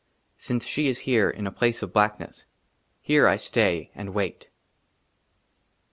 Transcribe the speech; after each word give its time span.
SINCE 0.39 0.65
SHE 0.65 0.87
IS 0.87 0.99
HERE 1.01 1.29
IN 1.29 1.45
A 1.45 1.51
PLACE 1.51 1.83
OF 1.83 1.93
BLACKNESS, 1.93 2.47
HERE 3.03 3.27
I 3.27 3.37
STAY 3.37 3.91
AND 3.93 4.15
WAIT. 4.15 4.49